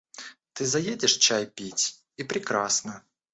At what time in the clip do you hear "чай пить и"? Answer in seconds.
1.19-2.23